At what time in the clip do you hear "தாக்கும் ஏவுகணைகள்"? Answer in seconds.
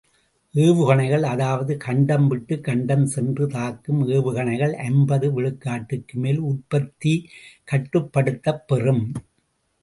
3.47-4.73